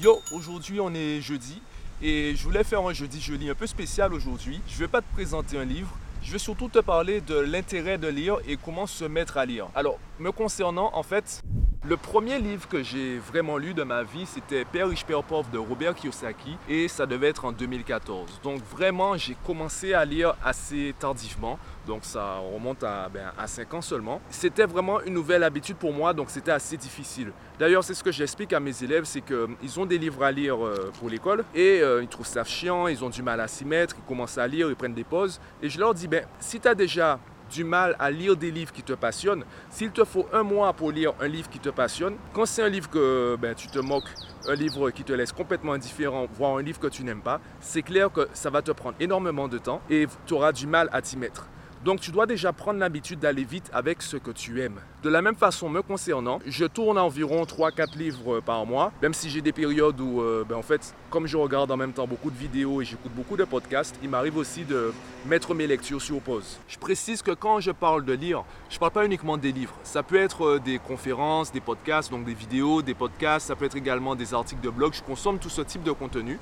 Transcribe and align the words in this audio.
Yo, 0.00 0.20
aujourd'hui 0.32 0.80
on 0.80 0.92
est 0.94 1.20
jeudi 1.20 1.62
et 2.02 2.34
je 2.36 2.42
voulais 2.42 2.64
faire 2.64 2.80
un 2.86 2.92
jeudi 2.92 3.20
joli 3.20 3.50
un 3.50 3.54
peu 3.54 3.66
spécial 3.66 4.12
aujourd'hui. 4.12 4.60
Je 4.68 4.78
vais 4.78 4.88
pas 4.88 5.00
te 5.00 5.12
présenter 5.12 5.58
un 5.58 5.64
livre, 5.64 5.90
je 6.22 6.32
vais 6.32 6.38
surtout 6.38 6.68
te 6.68 6.78
parler 6.80 7.20
de 7.20 7.36
l'intérêt 7.36 7.98
de 7.98 8.08
lire 8.08 8.38
et 8.46 8.56
comment 8.56 8.86
se 8.86 9.04
mettre 9.04 9.36
à 9.36 9.46
lire. 9.46 9.68
Alors, 9.74 9.98
me 10.18 10.32
concernant, 10.32 10.90
en 10.94 11.02
fait, 11.02 11.42
le 11.86 11.96
premier 11.96 12.38
livre 12.38 12.68
que 12.68 12.82
j'ai 12.82 13.18
vraiment 13.18 13.56
lu 13.56 13.72
de 13.72 13.82
ma 13.82 14.02
vie, 14.02 14.26
c'était 14.26 14.64
Père 14.64 14.88
riche, 14.88 15.06
Père 15.06 15.22
pauvre 15.22 15.48
de 15.50 15.58
Robert 15.58 15.94
Kiyosaki 15.94 16.56
et 16.68 16.88
ça 16.88 17.06
devait 17.06 17.28
être 17.28 17.44
en 17.44 17.52
2014. 17.52 18.40
Donc 18.42 18.60
vraiment, 18.64 19.16
j'ai 19.16 19.36
commencé 19.46 19.94
à 19.94 20.04
lire 20.04 20.34
assez 20.44 20.94
tardivement. 20.98 21.58
Donc 21.86 22.00
ça 22.02 22.38
remonte 22.52 22.82
à, 22.82 23.08
ben, 23.08 23.32
à 23.38 23.46
5 23.46 23.74
ans 23.74 23.80
seulement. 23.80 24.20
C'était 24.28 24.66
vraiment 24.66 25.00
une 25.02 25.14
nouvelle 25.14 25.42
habitude 25.42 25.76
pour 25.76 25.94
moi, 25.94 26.12
donc 26.12 26.30
c'était 26.30 26.50
assez 26.50 26.76
difficile. 26.76 27.32
D'ailleurs, 27.58 27.84
c'est 27.84 27.94
ce 27.94 28.04
que 28.04 28.12
j'explique 28.12 28.52
à 28.52 28.60
mes 28.60 28.82
élèves, 28.82 29.04
c'est 29.04 29.22
qu'ils 29.22 29.80
ont 29.80 29.86
des 29.86 29.98
livres 29.98 30.22
à 30.22 30.32
lire 30.32 30.62
euh, 30.62 30.92
pour 30.98 31.08
l'école 31.08 31.44
et 31.54 31.80
euh, 31.80 32.02
ils 32.02 32.08
trouvent 32.08 32.26
ça 32.26 32.44
chiant, 32.44 32.88
ils 32.88 33.02
ont 33.02 33.10
du 33.10 33.22
mal 33.22 33.40
à 33.40 33.48
s'y 33.48 33.64
mettre, 33.64 33.96
ils 33.98 34.06
commencent 34.06 34.38
à 34.38 34.46
lire, 34.46 34.68
ils 34.68 34.76
prennent 34.76 34.94
des 34.94 35.04
pauses. 35.04 35.40
Et 35.62 35.70
je 35.70 35.78
leur 35.78 35.94
dis, 35.94 36.08
ben, 36.08 36.24
si 36.40 36.60
tu 36.60 36.74
déjà 36.74 37.18
du 37.50 37.64
mal 37.64 37.96
à 37.98 38.10
lire 38.10 38.36
des 38.36 38.50
livres 38.50 38.72
qui 38.72 38.82
te 38.82 38.92
passionnent, 38.92 39.44
s'il 39.70 39.90
te 39.90 40.04
faut 40.04 40.26
un 40.32 40.42
mois 40.42 40.72
pour 40.72 40.92
lire 40.92 41.12
un 41.20 41.28
livre 41.28 41.48
qui 41.48 41.58
te 41.58 41.68
passionne, 41.68 42.16
quand 42.32 42.46
c'est 42.46 42.62
un 42.62 42.68
livre 42.68 42.88
que 42.88 43.36
ben, 43.40 43.54
tu 43.54 43.68
te 43.68 43.78
moques, 43.78 44.12
un 44.46 44.54
livre 44.54 44.90
qui 44.90 45.04
te 45.04 45.12
laisse 45.12 45.32
complètement 45.32 45.72
indifférent, 45.72 46.26
voire 46.32 46.56
un 46.56 46.62
livre 46.62 46.80
que 46.80 46.86
tu 46.86 47.04
n'aimes 47.04 47.22
pas, 47.22 47.40
c'est 47.60 47.82
clair 47.82 48.12
que 48.12 48.28
ça 48.32 48.50
va 48.50 48.62
te 48.62 48.70
prendre 48.70 48.96
énormément 49.00 49.48
de 49.48 49.58
temps 49.58 49.80
et 49.90 50.06
tu 50.26 50.34
auras 50.34 50.52
du 50.52 50.66
mal 50.66 50.88
à 50.92 51.02
t'y 51.02 51.16
mettre. 51.16 51.46
Donc 51.84 52.00
tu 52.00 52.10
dois 52.10 52.26
déjà 52.26 52.52
prendre 52.52 52.80
l'habitude 52.80 53.20
d'aller 53.20 53.44
vite 53.44 53.70
avec 53.72 54.02
ce 54.02 54.16
que 54.16 54.32
tu 54.32 54.60
aimes. 54.60 54.80
De 55.04 55.08
la 55.08 55.22
même 55.22 55.36
façon, 55.36 55.68
me 55.68 55.80
concernant, 55.80 56.40
je 56.44 56.64
tourne 56.64 56.98
environ 56.98 57.44
3-4 57.44 57.96
livres 57.96 58.40
par 58.40 58.66
mois, 58.66 58.92
même 59.00 59.14
si 59.14 59.30
j'ai 59.30 59.40
des 59.42 59.52
périodes 59.52 60.00
où, 60.00 60.20
euh, 60.20 60.44
ben, 60.48 60.56
en 60.56 60.62
fait, 60.62 60.92
comme 61.08 61.28
je 61.28 61.36
regarde 61.36 61.70
en 61.70 61.76
même 61.76 61.92
temps 61.92 62.08
beaucoup 62.08 62.30
de 62.30 62.36
vidéos 62.36 62.82
et 62.82 62.84
j'écoute 62.84 63.12
beaucoup 63.14 63.36
de 63.36 63.44
podcasts, 63.44 63.96
il 64.02 64.08
m'arrive 64.08 64.36
aussi 64.36 64.64
de 64.64 64.92
mettre 65.26 65.54
mes 65.54 65.68
lectures 65.68 66.02
sur 66.02 66.20
pause. 66.20 66.58
Je 66.66 66.78
précise 66.78 67.22
que 67.22 67.30
quand 67.30 67.60
je 67.60 67.70
parle 67.70 68.04
de 68.04 68.12
lire, 68.12 68.42
je 68.70 68.74
ne 68.74 68.80
parle 68.80 68.92
pas 68.92 69.06
uniquement 69.06 69.36
des 69.36 69.52
livres. 69.52 69.74
Ça 69.84 70.02
peut 70.02 70.16
être 70.16 70.44
euh, 70.44 70.58
des 70.58 70.80
conférences, 70.80 71.52
des 71.52 71.60
podcasts, 71.60 72.10
donc 72.10 72.24
des 72.24 72.34
vidéos, 72.34 72.82
des 72.82 72.94
podcasts, 72.94 73.46
ça 73.46 73.54
peut 73.54 73.66
être 73.66 73.76
également 73.76 74.16
des 74.16 74.34
articles 74.34 74.62
de 74.62 74.70
blog. 74.70 74.94
Je 74.94 75.02
consomme 75.02 75.38
tout 75.38 75.48
ce 75.48 75.62
type 75.62 75.84
de 75.84 75.92
contenu. 75.92 76.40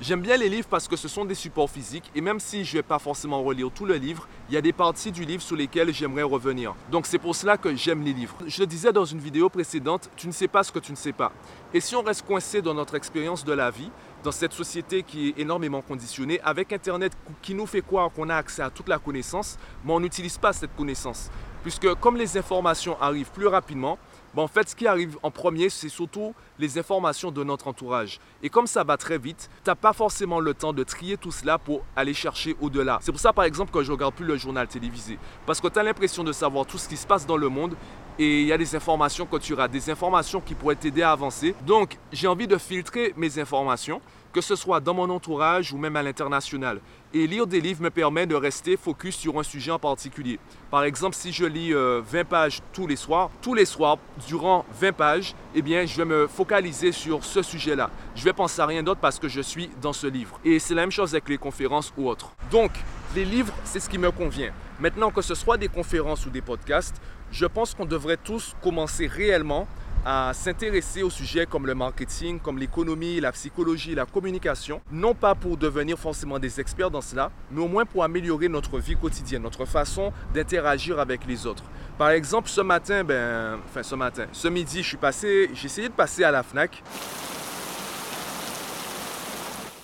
J'aime 0.00 0.20
bien 0.20 0.36
les 0.36 0.48
livres 0.48 0.66
parce 0.68 0.88
que 0.88 0.96
ce 0.96 1.06
sont 1.06 1.24
des 1.24 1.34
supports 1.34 1.70
physiques 1.70 2.10
et 2.14 2.20
même 2.20 2.40
si 2.40 2.64
je 2.64 2.72
ne 2.72 2.78
vais 2.78 2.82
pas 2.82 2.98
forcément 2.98 3.42
relire 3.42 3.70
tout 3.70 3.84
le 3.84 3.94
livre, 3.94 4.26
il 4.48 4.54
y 4.54 4.56
a 4.56 4.60
des 4.60 4.72
parties 4.72 5.12
du 5.12 5.24
livre 5.24 5.42
sur 5.42 5.54
lesquelles 5.54 5.94
j'aimerais 5.94 6.24
revenir. 6.24 6.74
Donc 6.90 7.06
c'est 7.06 7.18
pour 7.18 7.36
cela 7.36 7.56
que 7.56 7.76
j'aime 7.76 8.02
les 8.02 8.12
livres. 8.12 8.36
Je 8.46 8.60
le 8.60 8.66
disais 8.66 8.92
dans 8.92 9.04
une 9.04 9.20
vidéo 9.20 9.48
précédente, 9.48 10.10
tu 10.16 10.26
ne 10.26 10.32
sais 10.32 10.48
pas 10.48 10.64
ce 10.64 10.72
que 10.72 10.80
tu 10.80 10.90
ne 10.90 10.96
sais 10.96 11.12
pas. 11.12 11.30
Et 11.72 11.80
si 11.80 11.94
on 11.94 12.02
reste 12.02 12.26
coincé 12.26 12.62
dans 12.62 12.74
notre 12.74 12.96
expérience 12.96 13.44
de 13.44 13.52
la 13.52 13.70
vie, 13.70 13.90
dans 14.24 14.32
cette 14.32 14.52
société 14.52 15.02
qui 15.04 15.28
est 15.28 15.38
énormément 15.38 15.82
conditionnée, 15.82 16.40
avec 16.42 16.72
Internet 16.72 17.12
qui 17.40 17.54
nous 17.54 17.66
fait 17.66 17.82
croire 17.82 18.10
qu'on 18.10 18.28
a 18.28 18.36
accès 18.36 18.62
à 18.62 18.70
toute 18.70 18.88
la 18.88 18.98
connaissance, 18.98 19.56
mais 19.84 19.92
on 19.92 20.00
n'utilise 20.00 20.38
pas 20.38 20.52
cette 20.52 20.74
connaissance. 20.74 21.30
Puisque 21.62 21.94
comme 21.94 22.16
les 22.16 22.36
informations 22.36 23.00
arrivent 23.00 23.30
plus 23.30 23.46
rapidement, 23.46 23.98
en 24.40 24.48
fait, 24.48 24.68
ce 24.70 24.74
qui 24.74 24.86
arrive 24.86 25.18
en 25.22 25.30
premier, 25.30 25.68
c'est 25.68 25.90
surtout 25.90 26.34
les 26.62 26.78
informations 26.78 27.32
de 27.32 27.42
notre 27.42 27.66
entourage. 27.66 28.20
Et 28.42 28.48
comme 28.48 28.68
ça 28.68 28.84
va 28.84 28.96
très 28.96 29.18
vite, 29.18 29.50
tu 29.64 29.68
n'as 29.68 29.74
pas 29.74 29.92
forcément 29.92 30.38
le 30.38 30.54
temps 30.54 30.72
de 30.72 30.84
trier 30.84 31.16
tout 31.16 31.32
cela 31.32 31.58
pour 31.58 31.82
aller 31.96 32.14
chercher 32.14 32.56
au-delà. 32.60 33.00
C'est 33.02 33.10
pour 33.10 33.20
ça, 33.20 33.32
par 33.32 33.44
exemple, 33.44 33.72
que 33.72 33.82
je 33.82 33.90
regarde 33.90 34.14
plus 34.14 34.24
le 34.24 34.36
journal 34.36 34.68
télévisé. 34.68 35.18
Parce 35.44 35.60
que 35.60 35.66
tu 35.66 35.78
as 35.78 35.82
l'impression 35.82 36.22
de 36.22 36.32
savoir 36.32 36.64
tout 36.64 36.78
ce 36.78 36.88
qui 36.88 36.96
se 36.96 37.06
passe 37.06 37.26
dans 37.26 37.36
le 37.36 37.48
monde 37.48 37.74
et 38.18 38.42
il 38.42 38.46
y 38.46 38.52
a 38.52 38.58
des 38.58 38.76
informations 38.76 39.26
que 39.26 39.38
tu 39.38 39.54
rates, 39.54 39.72
des 39.72 39.90
informations 39.90 40.40
qui 40.40 40.54
pourraient 40.54 40.76
t'aider 40.76 41.02
à 41.02 41.10
avancer. 41.10 41.54
Donc, 41.66 41.98
j'ai 42.12 42.28
envie 42.28 42.46
de 42.46 42.58
filtrer 42.58 43.12
mes 43.16 43.38
informations 43.38 44.00
que 44.32 44.40
ce 44.40 44.56
soit 44.56 44.80
dans 44.80 44.94
mon 44.94 45.08
entourage 45.10 45.72
ou 45.72 45.78
même 45.78 45.94
à 45.94 46.02
l'international. 46.02 46.80
Et 47.14 47.26
lire 47.26 47.46
des 47.46 47.60
livres 47.60 47.82
me 47.82 47.90
permet 47.90 48.26
de 48.26 48.34
rester 48.34 48.76
focus 48.76 49.14
sur 49.16 49.38
un 49.38 49.42
sujet 49.42 49.70
en 49.70 49.78
particulier. 49.78 50.38
Par 50.70 50.84
exemple, 50.84 51.14
si 51.14 51.32
je 51.32 51.44
lis 51.44 51.72
20 51.72 51.78
euh, 51.78 52.24
pages 52.28 52.60
tous 52.72 52.86
les 52.86 52.96
soirs, 52.96 53.30
tous 53.42 53.54
les 53.54 53.66
soirs, 53.66 53.98
durant 54.26 54.64
20 54.80 54.92
pages, 54.92 55.34
eh 55.54 55.60
bien, 55.60 55.84
je 55.84 55.96
vais 55.98 56.06
me 56.06 56.26
focaliser 56.26 56.51
sur 56.92 57.24
ce 57.24 57.42
sujet-là. 57.42 57.90
Je 58.14 58.24
vais 58.24 58.32
penser 58.34 58.60
à 58.60 58.66
rien 58.66 58.82
d'autre 58.82 59.00
parce 59.00 59.18
que 59.18 59.26
je 59.28 59.40
suis 59.40 59.70
dans 59.80 59.94
ce 59.94 60.06
livre. 60.06 60.38
Et 60.44 60.58
c'est 60.58 60.74
la 60.74 60.82
même 60.82 60.90
chose 60.90 61.14
avec 61.14 61.28
les 61.30 61.38
conférences 61.38 61.92
ou 61.96 62.08
autres. 62.08 62.32
Donc, 62.50 62.70
les 63.14 63.24
livres, 63.24 63.54
c'est 63.64 63.80
ce 63.80 63.88
qui 63.88 63.96
me 63.96 64.10
convient. 64.10 64.52
Maintenant, 64.78 65.10
que 65.10 65.22
ce 65.22 65.34
soit 65.34 65.56
des 65.56 65.68
conférences 65.68 66.26
ou 66.26 66.30
des 66.30 66.42
podcasts, 66.42 67.00
je 67.30 67.46
pense 67.46 67.74
qu'on 67.74 67.86
devrait 67.86 68.18
tous 68.18 68.54
commencer 68.62 69.06
réellement 69.06 69.66
à 70.04 70.32
s'intéresser 70.34 71.02
aux 71.02 71.10
sujets 71.10 71.46
comme 71.46 71.66
le 71.66 71.74
marketing, 71.74 72.40
comme 72.40 72.58
l'économie, 72.58 73.20
la 73.20 73.32
psychologie, 73.32 73.94
la 73.94 74.06
communication, 74.06 74.80
non 74.90 75.14
pas 75.14 75.34
pour 75.34 75.56
devenir 75.56 75.98
forcément 75.98 76.38
des 76.38 76.60
experts 76.60 76.90
dans 76.90 77.00
cela, 77.00 77.30
mais 77.50 77.60
au 77.60 77.68
moins 77.68 77.84
pour 77.84 78.02
améliorer 78.02 78.48
notre 78.48 78.78
vie 78.78 78.96
quotidienne, 78.96 79.42
notre 79.42 79.64
façon 79.64 80.12
d'interagir 80.34 80.98
avec 80.98 81.26
les 81.26 81.46
autres. 81.46 81.64
Par 81.98 82.10
exemple, 82.10 82.48
ce 82.48 82.60
matin, 82.60 83.04
ben, 83.04 83.60
enfin 83.64 83.82
ce 83.82 83.94
matin, 83.94 84.26
ce 84.32 84.48
midi, 84.48 84.82
je 84.82 84.88
suis 84.88 84.96
passé, 84.96 85.50
j'ai 85.54 85.66
essayé 85.66 85.88
de 85.88 85.94
passer 85.94 86.24
à 86.24 86.30
la 86.30 86.42
Fnac 86.42 86.82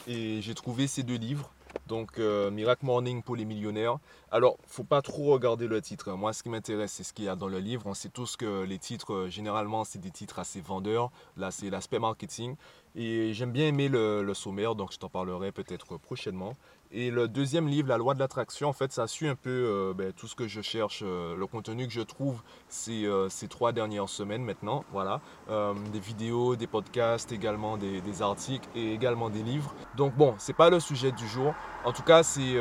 et 0.08 0.40
j'ai 0.40 0.54
trouvé 0.54 0.86
ces 0.86 1.02
deux 1.02 1.16
livres 1.16 1.50
donc, 1.86 2.18
euh, 2.18 2.50
Miracle 2.50 2.84
Morning 2.84 3.22
pour 3.22 3.36
les 3.36 3.44
millionnaires. 3.44 3.98
Alors, 4.30 4.58
faut 4.66 4.84
pas 4.84 5.02
trop 5.02 5.32
regarder 5.32 5.66
le 5.66 5.80
titre. 5.80 6.12
Moi, 6.12 6.32
ce 6.32 6.42
qui 6.42 6.48
m'intéresse, 6.48 6.92
c'est 6.92 7.02
ce 7.02 7.12
qu'il 7.12 7.24
y 7.24 7.28
a 7.28 7.36
dans 7.36 7.48
le 7.48 7.58
livre. 7.58 7.86
On 7.86 7.94
sait 7.94 8.08
tous 8.08 8.36
que 8.36 8.62
les 8.62 8.78
titres, 8.78 9.12
euh, 9.14 9.28
généralement, 9.28 9.84
c'est 9.84 9.98
des 9.98 10.10
titres 10.10 10.38
assez 10.38 10.60
vendeurs. 10.60 11.10
Là, 11.36 11.50
c'est 11.50 11.70
l'aspect 11.70 11.98
marketing. 11.98 12.56
Et 13.00 13.32
j'aime 13.32 13.52
bien 13.52 13.68
aimer 13.68 13.88
le, 13.88 14.34
sommaire, 14.34 14.74
donc 14.74 14.92
je 14.92 14.98
t'en 14.98 15.08
parlerai 15.08 15.52
peut-être 15.52 15.98
prochainement. 15.98 16.56
Et 16.90 17.12
le 17.12 17.28
deuxième 17.28 17.68
livre, 17.68 17.88
La 17.88 17.96
loi 17.96 18.14
de 18.14 18.18
l'attraction, 18.18 18.68
en 18.68 18.72
fait, 18.72 18.90
ça 18.92 19.06
suit 19.06 19.28
un 19.28 19.36
peu 19.36 19.50
euh, 19.50 19.94
ben, 19.94 20.12
tout 20.12 20.26
ce 20.26 20.34
que 20.34 20.48
je 20.48 20.62
cherche, 20.62 21.04
euh, 21.04 21.36
le 21.36 21.46
contenu 21.46 21.86
que 21.86 21.92
je 21.92 22.00
trouve 22.00 22.42
ces, 22.68 23.04
euh, 23.04 23.28
ces 23.28 23.46
trois 23.46 23.70
dernières 23.70 24.08
semaines 24.08 24.42
maintenant. 24.42 24.84
Voilà, 24.90 25.20
des 25.92 26.00
vidéos, 26.00 26.56
des 26.56 26.66
podcasts, 26.66 27.30
également 27.30 27.76
des, 27.76 28.22
articles 28.22 28.68
et 28.74 28.94
également 28.94 29.30
des 29.30 29.44
livres. 29.44 29.72
Donc 29.96 30.16
bon, 30.16 30.34
c'est 30.38 30.56
pas 30.56 30.68
le 30.68 30.80
sujet 30.80 31.12
du 31.12 31.28
jour. 31.28 31.54
En 31.84 31.92
tout 31.92 32.02
cas, 32.02 32.24
c'est 32.24 32.56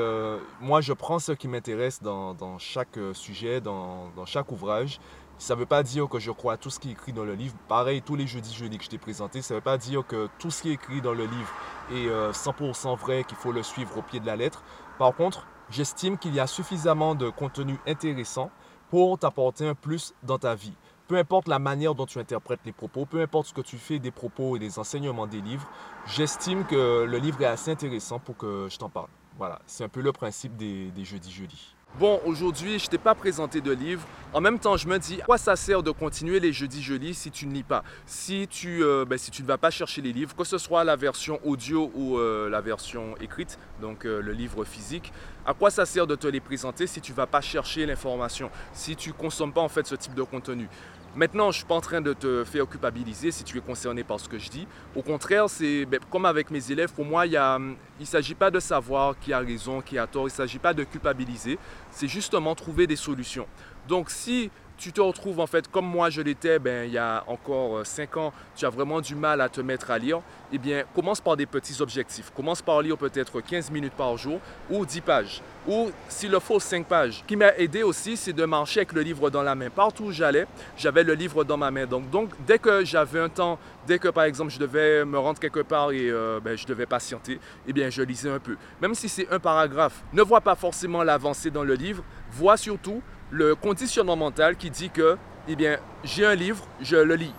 moi, 0.61 0.81
je 0.81 0.93
prends 0.93 1.17
ce 1.17 1.31
qui 1.31 1.47
m'intéresse 1.47 2.03
dans, 2.03 2.59
chaque 2.59 2.99
sujet, 3.13 3.59
dans, 3.59 4.11
dans 4.15 4.25
chaque 4.27 4.51
ouvrage. 4.51 4.99
Ça 5.39 5.53
ne 5.53 5.59
veut 5.59 5.65
pas 5.67 5.83
dire 5.83 6.09
que 6.09 6.17
je 6.17 6.31
crois 6.31 6.53
à 6.53 6.57
tout 6.57 6.71
ce 6.71 6.79
qui 6.79 6.89
est 6.89 6.93
écrit 6.93 7.13
dans 7.13 7.23
le 7.23 7.35
livre. 7.35 7.55
Pareil, 7.67 8.01
tous 8.01 8.15
les 8.15 8.25
jeudis, 8.25 8.55
jeudis 8.55 8.79
que 8.79 8.83
je 8.83 8.89
t'ai 8.89 8.97
présenté, 8.97 9.43
ça 9.43 9.53
ne 9.53 9.59
veut 9.59 9.63
pas 9.63 9.77
dire 9.77 10.05
que 10.05 10.29
tout 10.39 10.49
ce 10.49 10.63
qui 10.63 10.69
est 10.69 10.73
écrit 10.73 10.99
dans 10.99 11.13
le 11.13 11.25
livre 11.25 11.53
est 11.91 12.07
100% 12.07 12.87
euh, 12.87 12.95
vrai, 12.95 13.23
qu'il 13.23 13.37
faut 13.37 13.51
le 13.51 13.61
suivre 13.61 13.97
au 13.97 14.01
pied 14.01 14.19
de 14.19 14.25
la 14.25 14.35
lettre. 14.35 14.63
Par 14.97 15.13
contre, 15.13 15.45
j'estime 15.69 16.17
qu'il 16.17 16.33
y 16.33 16.39
a 16.39 16.47
suffisamment 16.47 17.13
de 17.13 17.29
contenu 17.29 17.77
intéressant 17.85 18.49
pour 18.89 19.19
t'apporter 19.19 19.67
un 19.67 19.75
plus 19.75 20.15
dans 20.23 20.39
ta 20.39 20.55
vie. 20.55 20.73
Peu 21.07 21.17
importe 21.17 21.47
la 21.47 21.59
manière 21.59 21.93
dont 21.93 22.07
tu 22.07 22.19
interprètes 22.19 22.61
les 22.65 22.73
propos, 22.73 23.05
peu 23.05 23.21
importe 23.21 23.47
ce 23.47 23.53
que 23.53 23.61
tu 23.61 23.77
fais 23.77 23.99
des 23.99 24.11
propos 24.11 24.55
et 24.55 24.59
des 24.59 24.79
enseignements 24.79 25.27
des 25.27 25.39
livres, 25.39 25.69
j'estime 26.07 26.65
que 26.65 27.05
le 27.05 27.17
livre 27.19 27.41
est 27.41 27.45
assez 27.45 27.71
intéressant 27.71 28.19
pour 28.19 28.35
que 28.37 28.67
je 28.69 28.77
t'en 28.77 28.89
parle. 28.89 29.09
Voilà, 29.37 29.59
c'est 29.67 29.83
un 29.83 29.89
peu 29.89 30.01
le 30.01 30.11
principe 30.11 30.57
des, 30.57 30.89
des 30.89 31.05
jeudis 31.05 31.31
jeudis. 31.31 31.76
Bon, 31.95 32.21
aujourd'hui, 32.25 32.77
je 32.77 32.87
t'ai 32.87 32.99
pas 32.99 33.15
présenté 33.15 33.59
de 33.59 33.71
livre. 33.71 34.05
En 34.31 34.39
même 34.39 34.59
temps, 34.59 34.77
je 34.77 34.87
me 34.87 34.99
dis, 34.99 35.19
à 35.19 35.25
quoi 35.25 35.39
ça 35.39 35.55
sert 35.55 35.81
de 35.81 35.89
continuer 35.89 36.39
les 36.39 36.53
jeudis 36.53 36.83
jeudis 36.83 37.15
si 37.15 37.31
tu 37.31 37.47
ne 37.47 37.53
lis 37.53 37.63
pas? 37.63 37.83
Si 38.05 38.47
tu, 38.47 38.83
euh, 38.83 39.03
ben, 39.03 39.17
si 39.17 39.31
tu 39.31 39.41
ne 39.41 39.47
vas 39.47 39.57
pas 39.57 39.71
chercher 39.71 40.03
les 40.03 40.13
livres, 40.13 40.35
que 40.35 40.43
ce 40.43 40.59
soit 40.59 40.83
la 40.83 40.95
version 40.95 41.39
audio 41.43 41.91
ou 41.95 42.19
euh, 42.19 42.49
la 42.51 42.61
version 42.61 43.15
écrite, 43.19 43.57
donc 43.81 44.05
euh, 44.05 44.21
le 44.21 44.31
livre 44.31 44.63
physique, 44.65 45.11
à 45.45 45.53
quoi 45.53 45.69
ça 45.69 45.85
sert 45.85 46.07
de 46.07 46.15
te 46.15 46.27
les 46.27 46.39
présenter 46.39 46.87
si 46.87 47.01
tu 47.01 47.13
vas 47.13 47.27
pas 47.27 47.41
chercher 47.41 47.85
l'information, 47.85 48.49
si 48.73 48.95
tu 48.95 49.13
consommes 49.13 49.53
pas 49.53 49.61
en 49.61 49.69
fait 49.69 49.85
ce 49.87 49.95
type 49.95 50.13
de 50.13 50.23
contenu? 50.23 50.67
Maintenant, 51.15 51.49
je 51.51 51.57
suis 51.57 51.65
pas 51.65 51.73
en 51.73 51.81
train 51.81 51.99
de 51.99 52.13
te 52.13 52.43
faire 52.43 52.67
culpabiliser 52.67 53.31
si 53.31 53.43
tu 53.43 53.57
es 53.57 53.61
concerné 53.61 54.03
par 54.03 54.19
ce 54.19 54.29
que 54.29 54.37
je 54.37 54.49
dis. 54.51 54.67
Au 54.95 55.01
contraire, 55.01 55.49
c'est 55.49 55.85
ben, 55.85 55.99
comme 56.11 56.25
avec 56.25 56.51
mes 56.51 56.71
élèves, 56.71 56.93
pour 56.93 57.05
moi, 57.05 57.25
il 57.25 57.31
ne 57.31 58.05
s'agit 58.05 58.35
pas 58.35 58.51
de 58.51 58.59
savoir 58.59 59.17
qui 59.17 59.33
a 59.33 59.39
raison, 59.39 59.81
qui 59.81 59.97
a 59.97 60.05
tort, 60.05 60.23
il 60.23 60.31
ne 60.31 60.37
s'agit 60.37 60.59
pas 60.59 60.75
de 60.75 60.83
culpabiliser, 60.83 61.57
c'est 61.89 62.07
justement 62.07 62.53
trouver 62.53 62.85
des 62.85 62.95
solutions. 62.95 63.47
Donc 63.87 64.11
si 64.11 64.51
tu 64.77 64.93
te 64.93 65.01
retrouves 65.01 65.39
en 65.39 65.47
fait 65.47 65.67
comme 65.67 65.87
moi 65.87 66.09
je 66.09 66.21
l'étais 66.21 66.59
ben, 66.59 66.85
il 66.85 66.93
y 66.93 66.97
a 66.97 67.23
encore 67.27 67.85
5 67.85 68.15
euh, 68.15 68.19
ans, 68.19 68.33
tu 68.55 68.65
as 68.65 68.69
vraiment 68.69 69.01
du 69.01 69.15
mal 69.15 69.41
à 69.41 69.49
te 69.49 69.61
mettre 69.61 69.91
à 69.91 69.97
lire, 69.97 70.21
eh 70.51 70.57
bien 70.57 70.83
commence 70.95 71.19
par 71.19 71.35
des 71.35 71.45
petits 71.45 71.81
objectifs. 71.81 72.31
Commence 72.35 72.61
par 72.61 72.81
lire 72.81 72.97
peut-être 72.97 73.41
15 73.41 73.71
minutes 73.71 73.93
par 73.93 74.15
jour 74.17 74.39
ou 74.69 74.85
10 74.85 75.01
pages 75.01 75.41
ou 75.67 75.91
s'il 76.07 76.31
le 76.31 76.39
faut 76.39 76.59
5 76.59 76.85
pages. 76.85 77.19
Ce 77.19 77.23
qui 77.23 77.35
m'a 77.35 77.53
aidé 77.57 77.83
aussi, 77.83 78.15
c'est 78.15 78.33
de 78.33 78.45
marcher 78.45 78.81
avec 78.81 78.93
le 78.93 79.01
livre 79.01 79.29
dans 79.29 79.43
la 79.43 79.53
main. 79.53 79.69
Partout 79.69 80.05
où 80.05 80.11
j'allais, 80.11 80.47
j'avais 80.77 81.03
le 81.03 81.13
livre 81.13 81.43
dans 81.43 81.57
ma 81.57 81.71
main. 81.71 81.85
Donc, 81.85 82.29
dès 82.45 82.57
que 82.57 82.85
j'avais 82.85 83.19
un 83.19 83.29
temps, 83.29 83.59
dès 83.85 83.99
que 83.99 84.07
par 84.07 84.23
exemple 84.23 84.51
je 84.51 84.59
devais 84.59 85.03
me 85.03 85.19
rendre 85.19 85.39
quelque 85.39 85.59
part 85.59 85.91
et 85.91 86.09
euh, 86.09 86.39
ben, 86.41 86.57
je 86.57 86.65
devais 86.65 86.85
patienter, 86.85 87.39
eh 87.67 87.73
bien 87.73 87.89
je 87.89 88.01
lisais 88.01 88.29
un 88.29 88.39
peu. 88.39 88.55
Même 88.81 88.95
si 88.95 89.09
c'est 89.09 89.29
un 89.31 89.39
paragraphe, 89.39 90.03
ne 90.13 90.21
vois 90.21 90.41
pas 90.41 90.55
forcément 90.55 91.03
l'avancée 91.03 91.51
dans 91.51 91.63
le 91.63 91.73
livre, 91.73 92.03
vois 92.31 92.57
surtout 92.57 93.01
le 93.31 93.55
conditionnement 93.55 94.15
mental 94.15 94.55
qui 94.55 94.69
dit 94.69 94.89
que 94.89 95.17
eh 95.47 95.55
bien, 95.55 95.77
j'ai 96.03 96.25
un 96.25 96.35
livre, 96.35 96.65
je 96.81 96.97
le 96.97 97.15
lis. 97.15 97.33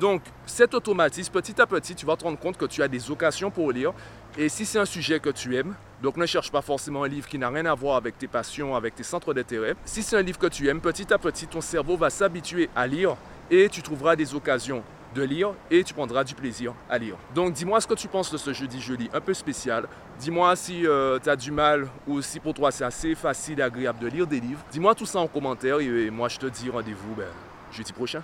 Donc, 0.00 0.22
cet 0.46 0.74
automatisme, 0.74 1.32
petit 1.32 1.60
à 1.60 1.66
petit, 1.66 1.94
tu 1.94 2.04
vas 2.06 2.16
te 2.16 2.24
rendre 2.24 2.38
compte 2.38 2.56
que 2.56 2.64
tu 2.64 2.82
as 2.82 2.88
des 2.88 3.10
occasions 3.10 3.50
pour 3.50 3.70
lire. 3.70 3.92
Et 4.36 4.48
si 4.48 4.66
c'est 4.66 4.78
un 4.78 4.84
sujet 4.84 5.20
que 5.20 5.30
tu 5.30 5.54
aimes, 5.56 5.74
donc 6.02 6.16
ne 6.16 6.26
cherche 6.26 6.50
pas 6.50 6.62
forcément 6.62 7.04
un 7.04 7.08
livre 7.08 7.28
qui 7.28 7.38
n'a 7.38 7.48
rien 7.48 7.66
à 7.66 7.74
voir 7.74 7.96
avec 7.96 8.18
tes 8.18 8.26
passions, 8.26 8.74
avec 8.74 8.96
tes 8.96 9.04
centres 9.04 9.32
d'intérêt. 9.32 9.76
Si 9.84 10.02
c'est 10.02 10.16
un 10.16 10.22
livre 10.22 10.38
que 10.38 10.48
tu 10.48 10.68
aimes, 10.68 10.80
petit 10.80 11.12
à 11.12 11.18
petit, 11.18 11.46
ton 11.46 11.60
cerveau 11.60 11.96
va 11.96 12.10
s'habituer 12.10 12.68
à 12.74 12.86
lire 12.86 13.16
et 13.50 13.68
tu 13.68 13.82
trouveras 13.82 14.16
des 14.16 14.34
occasions 14.34 14.82
de 15.14 15.22
lire 15.22 15.54
et 15.70 15.82
tu 15.84 15.94
prendras 15.94 16.24
du 16.24 16.34
plaisir 16.34 16.74
à 16.90 16.98
lire. 16.98 17.16
Donc 17.34 17.52
dis-moi 17.52 17.80
ce 17.80 17.86
que 17.86 17.94
tu 17.94 18.08
penses 18.08 18.30
de 18.30 18.36
ce 18.36 18.52
jeudi 18.52 18.80
jeudi 18.80 19.08
un 19.12 19.20
peu 19.20 19.34
spécial. 19.34 19.86
Dis-moi 20.18 20.54
si 20.56 20.86
euh, 20.86 21.18
tu 21.22 21.28
as 21.30 21.36
du 21.36 21.50
mal 21.50 21.88
ou 22.06 22.20
si 22.20 22.40
pour 22.40 22.54
toi 22.54 22.70
c'est 22.70 22.84
assez 22.84 23.14
facile 23.14 23.60
et 23.60 23.62
agréable 23.62 24.00
de 24.00 24.08
lire 24.08 24.26
des 24.26 24.40
livres. 24.40 24.60
Dis-moi 24.70 24.94
tout 24.94 25.06
ça 25.06 25.20
en 25.20 25.26
commentaire 25.26 25.80
et 25.80 26.10
moi 26.10 26.28
je 26.28 26.38
te 26.38 26.46
dis 26.46 26.70
rendez-vous 26.70 27.14
ben, 27.16 27.26
jeudi 27.72 27.92
prochain. 27.92 28.22